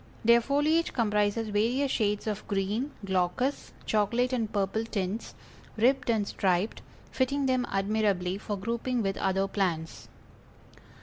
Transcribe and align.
Their 0.25 0.41
foliage 0.41 0.93
comprises 0.93 1.49
various 1.49 1.91
shades 1.91 2.25
of 2.25 2.47
green, 2.47 2.89
glaucous, 3.05 3.71
chocolate 3.85 4.33
and 4.33 4.51
purple 4.51 4.83
tints, 4.83 5.35
ribbed 5.77 6.09
and 6.09 6.27
striped, 6.27 6.81
fitting 7.11 7.45
them 7.45 7.67
admirably 7.69 8.39
for 8.39 8.57
grouping 8.57 9.03
with 9.03 9.15
other 9.17 9.47
plants. 9.47 10.07